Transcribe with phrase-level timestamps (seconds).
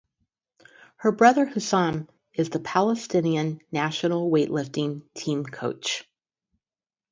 [1.03, 6.05] His brother Hussam is the Palestinian national weightlifting team coach.